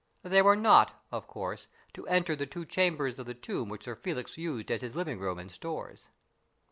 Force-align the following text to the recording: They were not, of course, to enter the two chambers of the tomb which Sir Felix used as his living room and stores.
They 0.23 0.41
were 0.41 0.55
not, 0.55 0.99
of 1.11 1.27
course, 1.27 1.67
to 1.93 2.07
enter 2.07 2.35
the 2.35 2.47
two 2.47 2.65
chambers 2.65 3.19
of 3.19 3.27
the 3.27 3.35
tomb 3.35 3.69
which 3.69 3.83
Sir 3.83 3.95
Felix 3.95 4.35
used 4.35 4.71
as 4.71 4.81
his 4.81 4.95
living 4.95 5.19
room 5.19 5.37
and 5.37 5.51
stores. 5.51 6.07